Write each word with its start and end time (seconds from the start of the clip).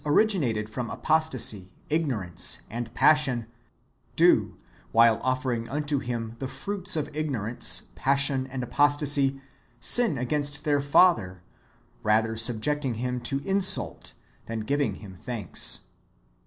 435 0.03 0.43
originated 0.43 0.67
from 0.67 0.89
apostasy, 0.89 1.73
ignorance, 1.87 2.63
and 2.71 2.91
passion, 2.95 3.45
do, 4.15 4.57
while 4.91 5.19
offering 5.21 5.69
unto 5.69 5.99
Him 5.99 6.37
tlie 6.39 6.49
fruits 6.49 6.95
of 6.95 7.15
ignorance, 7.15 7.89
passion, 7.93 8.47
and 8.47 8.63
apostasy, 8.63 9.39
sin 9.79 10.17
against 10.17 10.63
their 10.63 10.79
Fatlier, 10.81 11.41
rather 12.01 12.35
subjecting 12.35 12.95
Him 12.95 13.19
to 13.21 13.41
insult 13.45 14.13
than 14.47 14.61
giving 14.61 14.95
Him 14.95 15.13
thanks. 15.13 15.81